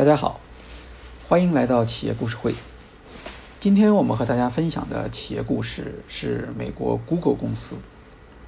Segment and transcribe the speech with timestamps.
[0.00, 0.40] 大家好，
[1.28, 2.54] 欢迎来到企业故事会。
[3.58, 7.76] 今天我们和大家分享的企业故事是美国 Google 公司。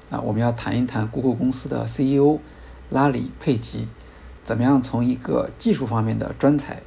[0.08, 2.38] 啊我们要谈一谈 Google 公司的 CEO
[2.88, 3.86] 拉里·佩吉
[4.43, 6.80] 怎么样从一个技术方面的专才，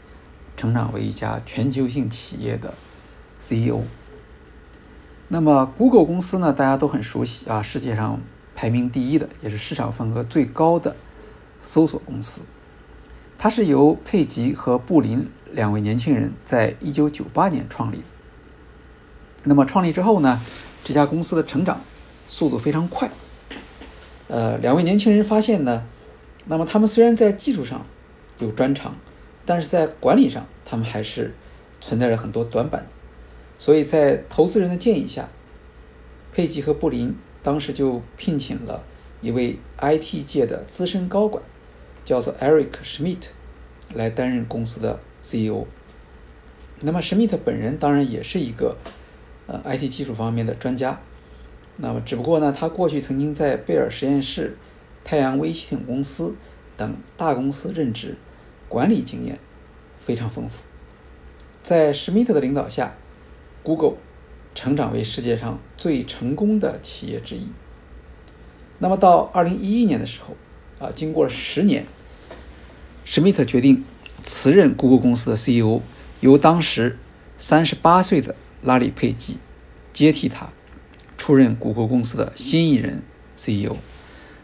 [0.58, 2.74] 成长为一家全球性企业的
[3.40, 3.82] CEO。
[5.28, 8.20] 那么 Google 公司呢，大家都很熟悉啊，世界上
[8.56, 10.96] 排名第一的，也是市场份额最高的
[11.62, 12.42] 搜索公司。
[13.38, 18.02] 它是由佩吉和布林两位年轻人在一九九八年创立。
[19.44, 20.42] 那么创立之后呢，
[20.84, 21.80] 这家公司的成长
[22.26, 23.12] 速度非常快。
[24.28, 25.86] 呃，两位年轻人发现呢，
[26.46, 27.86] 那么他们虽然在技术上
[28.40, 28.96] 有专长，
[29.46, 31.36] 但是在管理上他们还是
[31.80, 32.88] 存在着很多短板。
[33.60, 35.30] 所以在投资人的建议下，
[36.34, 38.84] 佩吉和布林当时就聘请了
[39.22, 41.44] 一位 IT 界的资深高管。
[42.04, 43.30] 叫做 Eric Schmidt
[43.96, 45.66] 来担任公司的 CEO。
[46.82, 48.78] 那么史密特本人当然也是一个
[49.48, 51.00] 呃 IT 技术方面的专家。
[51.78, 54.56] 那么只不过呢，他过去曾经在贝尔实验室、
[55.04, 56.36] 太阳微系统公司
[56.78, 58.16] 等大公司任职，
[58.70, 59.40] 管理经验
[60.00, 60.62] 非常丰富。
[61.64, 62.96] 在史密特的领导下
[63.64, 63.96] ，Google
[64.54, 67.50] 成长为世界上最成功的企业之一。
[68.78, 70.36] 那么到2011年的时候。
[70.78, 71.88] 啊，经过了十年，
[73.08, 73.86] 史密特决定
[74.24, 75.82] 辞任谷歌公司的 CEO，
[76.22, 76.98] 由当时
[77.38, 79.38] 三十八岁的拉里·佩吉
[79.94, 80.52] 接替他，
[81.16, 83.04] 出任谷歌公司的新一任
[83.36, 83.78] CEO。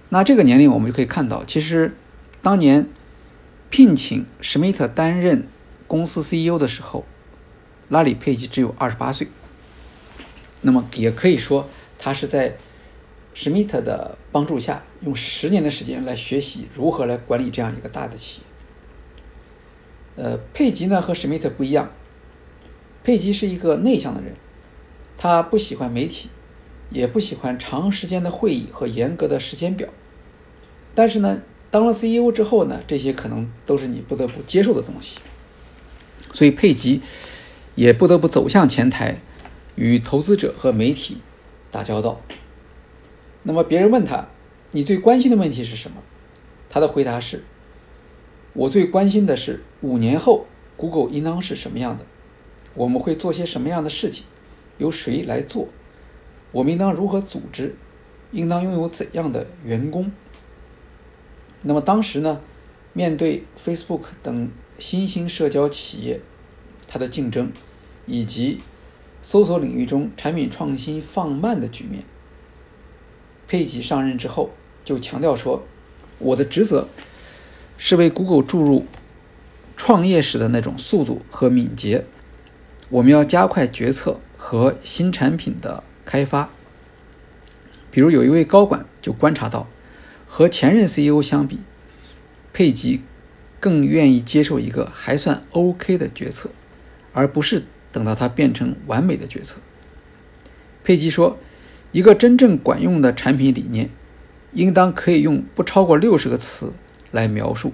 [0.09, 1.97] 那这个年龄我们就可以看到，其实
[2.43, 2.87] 当年
[3.71, 5.47] 聘请史密特担任
[5.87, 7.03] 公司 CEO 的时候，
[7.89, 9.27] 拉里·佩吉只有二十八岁。
[10.61, 12.55] 那么也可以说，他是在。
[13.33, 18.47] 史密特的帮助下，用十年的时间来学习如何来管理这样一个大的企业。
[20.15, 21.91] 呃，佩吉呢和史密特不一样，
[23.03, 24.33] 佩吉是一个内向的人，
[25.17, 26.29] 他不喜欢媒体，
[26.89, 29.87] 也不喜欢长时间的会议和严格的时间表。
[30.93, 35.19] 但是呢，当了 CEO 之后呢，这些可能都是你不得不接受的东西。
[36.33, 37.01] 所以佩吉
[37.75, 39.19] 也不得不走向前台，
[39.75, 41.17] 与投资者和媒体
[41.71, 42.21] 打交道。
[43.43, 44.27] 那么别人问他
[44.71, 45.97] ：“你最关心的问题是什么？”
[46.69, 47.43] 他的回答是
[48.53, 50.45] ：“我最关心的是五年后
[50.75, 52.05] Google 应当是什么样的，
[52.73, 54.25] 我们会做些什么样的事情，
[54.77, 55.69] 由谁来做，
[56.51, 57.75] 我们应当如何组织，
[58.31, 60.11] 应当拥有怎样的员工。”
[61.63, 62.41] 那么当时呢，
[62.93, 66.19] 面对 Facebook 等新兴社交企业，
[66.87, 67.51] 它的竞争
[68.07, 68.59] 以及
[69.21, 72.03] 搜索领域中产品创新放慢的局面。
[73.47, 74.49] 佩奇上任之后
[74.83, 75.63] 就强调说
[76.17, 76.87] ：“我的职责
[77.83, 78.85] 是为 Google 注入
[79.75, 82.05] 创业时的那种速度和敏捷。
[82.89, 86.51] 我们要加快决策和新产品的开发。
[87.89, 89.67] 比如有一位高管就观察到，
[90.27, 91.61] 和前任 CEO 相比，
[92.53, 93.01] 佩吉
[93.59, 96.51] 更愿意接受一个还算 OK 的决策，
[97.13, 99.57] 而不是等到它变成完美的决策。”
[100.85, 101.39] 佩吉说。
[101.93, 103.89] 一个真正管用的产品理念，
[104.53, 106.71] 应当可以用不超过六十个词
[107.11, 107.73] 来描述。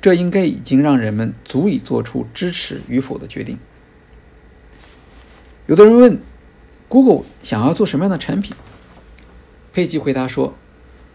[0.00, 3.58] 这应该已经让人们足以做出支持与否的决定。
[5.66, 6.18] 有的人问
[6.88, 8.54] ，Google 想要做什么样的产品？
[9.72, 10.54] 佩吉回答说，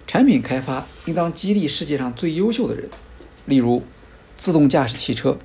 [0.07, 2.89] 产品开发应当激励世界上最优秀的人，
[3.45, 3.83] 例如
[4.37, 5.37] 自动驾驶汽车。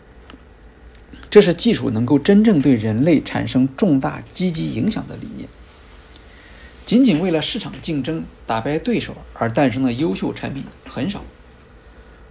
[1.29, 5.49] 这是技术能够真正对人类产生重大积极影响的理念。
[6.87, 11.25] 仅仅为了市场竞争打败对手而诞生的优秀产品很少。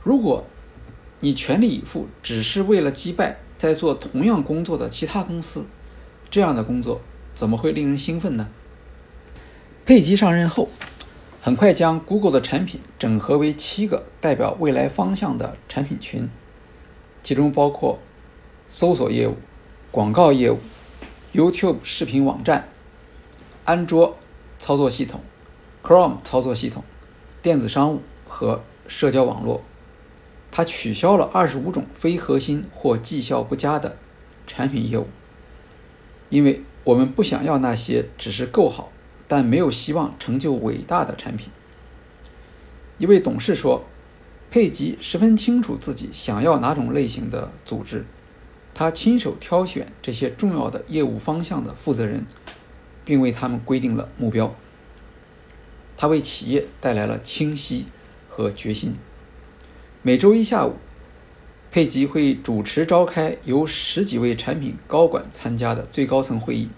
[0.03, 0.45] 如果
[1.19, 5.65] 你全力以赴，只是为了击败在做同样工作的其他公司，
[6.29, 7.01] 这样的工作
[7.33, 8.49] 怎么会令人兴奋呢？
[9.85, 10.69] 佩吉上任后，
[11.41, 16.29] 很快将 Google 的产品整合为七个代表未来方向的产品群，
[17.21, 17.99] 其中包括
[18.67, 19.35] 搜索业务、
[19.91, 20.59] 广告业务、
[21.33, 22.67] YouTube 视频网站、
[23.65, 24.17] 安卓。
[24.61, 25.19] 操作系统、
[25.81, 26.83] Chrome 操作系统、
[27.41, 29.63] 电子商务和社交网络，
[30.51, 33.97] 它取消了二十五种非核心或绩效不佳的
[34.45, 35.07] 产品业务，
[36.29, 38.91] 因为我们不想要那些只是够好
[39.27, 41.49] 但没有希望成就伟大的产品。
[42.97, 43.85] 一位董事说
[44.51, 48.05] ：“佩吉十分清楚自己想要哪种类型的组织，
[48.73, 52.25] 他亲手挑选这些重要的业务方向的负责人。”
[53.03, 54.55] 并为他们规定了目标。
[55.97, 57.87] 他为企业带来了清晰
[58.29, 58.95] 和决心。
[60.03, 60.77] 每周一下午，
[61.69, 66.69] 佩吉会主持召开由十几位产品高管参加的最高层会议，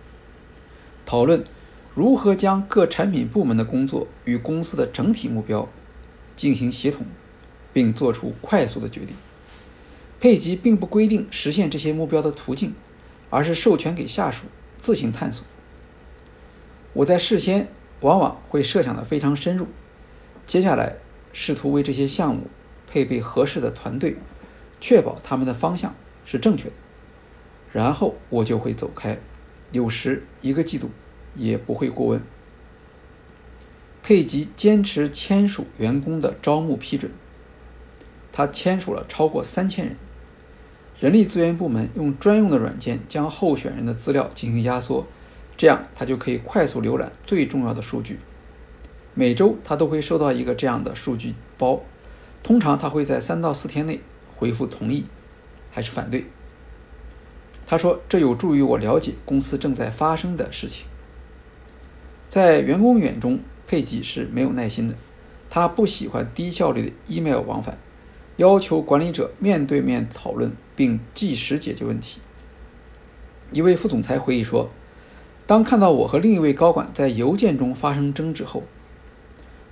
[1.06, 1.42] 讨论
[1.96, 5.70] 如何将各产品部门的工作与公司的整体目标
[6.36, 7.06] 进行协同，
[7.72, 9.16] 并做出快速的决定。
[10.20, 12.76] 佩吉并不规定实现这些目标的途径，
[13.30, 14.48] 而是授权给下属
[14.78, 15.46] 自行探索。
[16.92, 17.70] 我在事先
[18.02, 19.68] 往往会设想的非常深入，
[20.46, 20.98] 接下来
[21.32, 22.48] 试图为这些项目
[22.94, 24.18] 配备合适的团队。
[24.80, 25.96] 确保他们的方向
[26.26, 26.76] 是正确的，
[27.72, 29.18] 然后我就会走开，
[29.72, 30.92] 有时一个季度
[31.36, 32.22] 也不会过问。
[34.04, 37.10] 佩吉坚持签署员工的招募批准，
[38.34, 39.96] 他签署了超过三千人。
[41.00, 45.08] 人力资源部门用专用的软件将候选人的资料进行压缩，
[45.56, 48.20] 这样他就可以快速浏览最重要的数据。
[49.14, 51.82] 每周他都会收到一个这样的数据包，
[52.44, 54.02] 通常他会在三到四天内。
[54.36, 55.06] 回复同意
[55.72, 56.26] 还是反对？
[57.66, 60.86] 他说：“这有助于我了解公司正在发生的事情。”
[62.28, 64.96] 在员工眼中，佩吉是没有耐心的。
[65.50, 67.78] 他不喜欢低效率的 email 往返，
[68.36, 72.20] 要求管理者面对面讨论并即时解决问题。
[73.54, 74.72] 一位副总裁回忆说
[75.48, 78.64] ：“当看到我和另一位高管在邮件中发生争执后，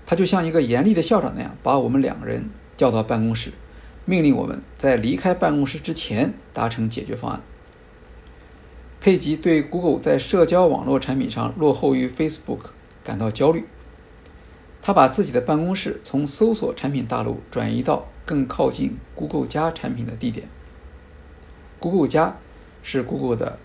[0.05, 2.49] 他就像一个严厉的校长那样，把我们两个人
[2.81, 3.51] 叫到办公室。”
[4.05, 7.43] 命令我们在离开办公室之前达成解决方案。
[8.99, 12.71] 佩吉对 Google 在社交网络产品上落后于 Facebook
[13.03, 13.65] 感到焦虑，
[14.81, 20.47] 他把自己的办公室从搜索产品大陆转移到更靠近 Google 加产品的地点。
[21.79, 22.37] Google 加
[22.81, 23.59] 是 Google 的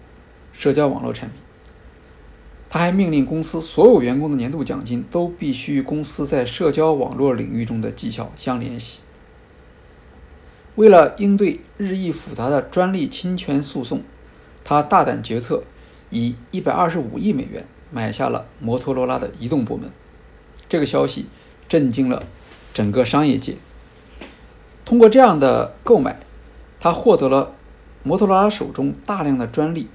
[0.53, 1.39] 社交网络产品。
[2.69, 9.01] 他还命令公司所有员工的年度奖金都必须与公司在社交网络领域中的绩效相联系。
[10.76, 14.02] 为了应对日益复杂的专利侵权诉讼，
[14.62, 15.64] 他大胆决策，
[16.11, 19.90] 以一百二十五亿美元买下了摩托罗拉的移动部门。
[20.69, 21.26] 这个消息
[21.67, 22.25] 震惊了
[22.75, 23.56] 整个商业界。
[24.84, 26.20] 通过这样的购买，
[26.79, 27.55] 他获得了
[28.02, 29.88] 摩托罗拉手中大量的专利，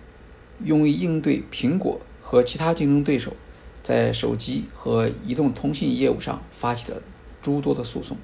[0.64, 3.34] 用于应对苹果和其他竞争对手
[3.84, 7.04] 在手机和移动通信业务上发起的
[7.42, 8.18] 诸多的诉讼。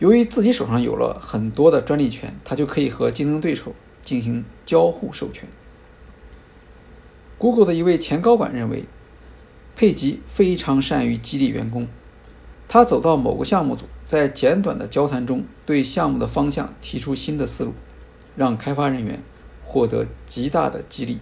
[0.00, 5.46] 由于自己手上有了很多的专利权，他就可以和竞争对手进行交互授权。
[7.36, 8.84] Google 的一位前高管认为，
[9.76, 11.86] 佩吉非常善于激励员工。
[12.66, 17.74] 他走到某个项目组，在简短的交谈中对项目的方向提出新的思路，
[18.34, 19.22] 让开发人员
[19.66, 21.18] 获得极大的激励。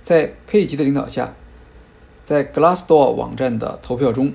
[0.00, 1.34] 在佩吉的领导下，
[2.24, 4.34] 在 Glassdoor 网站的投票中。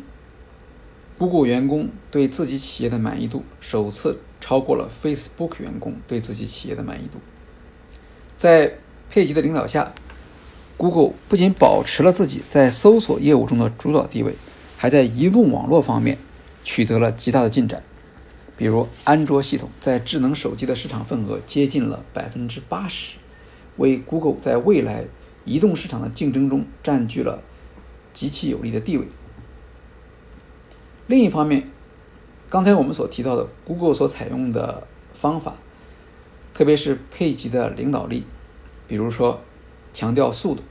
[1.18, 7.18] Google 员工对自己企业的满意度首次超过了 Facebook 员工对自己企业的满意度。
[8.36, 8.78] 在
[9.10, 9.94] 佩吉的领导下
[10.78, 14.36] ，Google 不仅保持了自己在搜索业务中的主导地位，
[14.78, 16.19] 还在移动网络方面
[16.64, 17.81] 取得了极大的进展。
[18.56, 23.18] 比如，安卓系统在智能手机的市场份额接近了百分之八十，
[23.78, 25.06] 为 Google 在未来
[25.46, 27.42] 移动市场的竞争中占据了
[28.14, 29.07] 极其有利的地位。
[31.07, 31.69] 另一方面，
[32.49, 35.56] 刚才我们所提到的 Google 所采用的方法，
[36.54, 38.26] 特别是佩吉的领导力，
[38.87, 39.40] 比如说
[39.94, 40.64] 强调速度，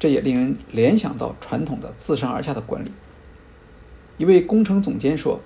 [0.00, 2.90] 这也令人联想到传统的自上而下的管理。
[4.18, 5.40] 一位工程总监说，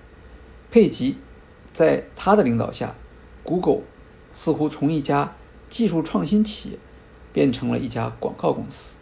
[0.71, 1.19] 佩吉
[1.75, 2.95] 在他的领导下
[3.43, 3.83] ，Google
[4.33, 5.35] 似乎从一家
[5.69, 6.79] 技术创新企业
[7.35, 8.97] 变成了一家广告公司。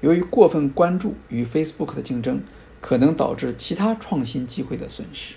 [0.00, 2.40] 由于过分关注与 Facebook 的竞争。
[2.80, 5.34] 可能导致其他创新机会的损失。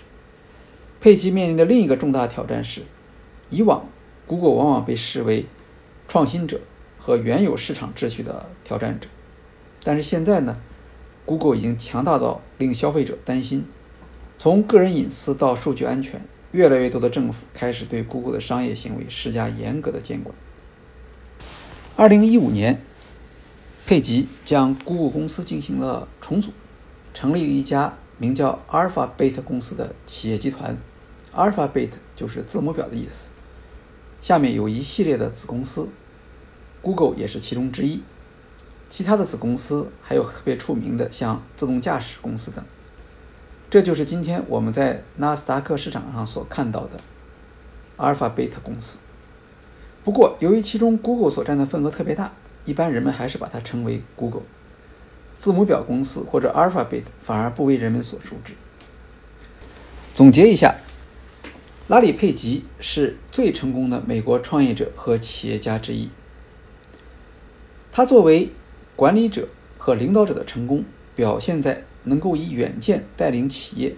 [1.00, 2.82] 佩吉面临的另一个重大挑战是，
[3.50, 3.88] 以往
[4.26, 5.46] Google 往往被视为
[6.06, 6.60] 创新者
[6.98, 9.08] 和原有市场秩序的挑战者，
[9.82, 10.58] 但是现在呢
[11.24, 13.64] ，Google 已经强大到令消费者担心。
[14.38, 20.34] 从个人隐私到数据安全，越来越多的政府开始对 Google 的商业行为施加严格的监管。
[21.96, 22.80] 二零一五年，
[23.86, 26.52] 佩吉将 Google 公司进行了重组。
[27.14, 30.76] 成立一家名叫 Alphabet 公司的企业集团
[31.34, 33.30] ，Alphabet 就是字母表的意思。
[34.20, 35.88] 下面有一系列的子公司
[36.80, 38.02] ，Google 也是其中之一。
[38.88, 42.64] 其他的子公司还有特别出名的，像自动驾驶公司等。
[43.70, 47.00] 这就是今天我们在纳斯达克市场上所看到的
[47.96, 48.98] Alphabet 公司。
[50.04, 52.32] 不过，由于其中 Google 所占的份额特别大，
[52.64, 54.42] 一般人们还是把它称为 Google。
[55.42, 58.52] 字母表公司或者 Alphabet 反而不为人们所熟知。
[60.14, 60.76] 总结一下
[61.88, 66.10] 拉里·佩吉是最成功的美国创业者和企业家之一。
[67.90, 68.52] 他作为
[68.94, 70.84] 管理者和领导者的成功，
[71.16, 73.96] 表现在能够以远见带领企业，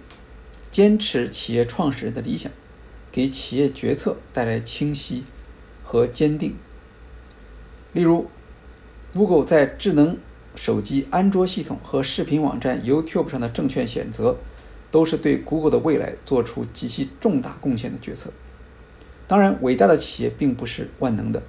[0.71, 2.51] 坚持企业创始人的理想，
[3.13, 5.25] 给企业决策带来清晰
[5.83, 6.57] 和坚定。
[7.93, 8.31] 例如
[9.13, 10.17] ，Google 在智能
[10.55, 14.37] 手机安卓系统和视频网站 YouTube 上的正确选择，
[14.91, 18.31] 都是对 Google 的未来做出极其重大贡献的决策。
[19.27, 21.43] 当然，伟大的企业并不是万能的。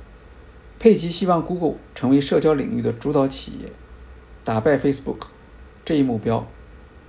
[0.79, 3.71] 佩奇希望 Google 成为社交领域的主导企业，
[4.43, 5.27] 打败 Facebook，
[5.83, 6.47] 这一目标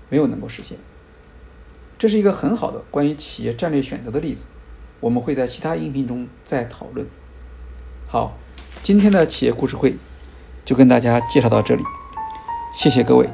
[0.08, 0.78] 没有能够实现。
[1.98, 4.46] 这是一个很好的关于企业战略选择的例子，
[5.00, 7.06] 我们会在其他音频中再讨论。
[8.06, 8.36] 好。
[8.82, 9.96] 今天的企业故事会
[10.66, 11.84] 就跟大家介绍到这里，
[12.74, 13.30] 谢谢各位。